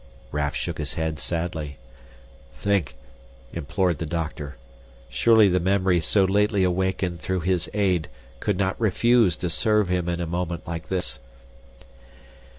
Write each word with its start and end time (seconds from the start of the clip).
Raff 0.31 0.55
shook 0.55 0.79
his 0.79 0.95
head 0.95 1.19
sadly. 1.19 1.77
"Think!" 2.55 2.95
implored 3.53 3.99
the 3.99 4.07
doctor. 4.07 4.57
Surely 5.09 5.47
the 5.47 5.59
memory 5.59 5.99
so 5.99 6.25
lately 6.25 6.63
awakened 6.63 7.21
through 7.21 7.41
his 7.41 7.69
aid 7.71 8.07
could 8.39 8.57
not 8.57 8.81
refuse 8.81 9.37
to 9.37 9.47
serve 9.47 9.89
him 9.89 10.09
in 10.09 10.19
a 10.19 10.25
moment 10.25 10.65
like 10.67 10.87
this. 10.89 11.19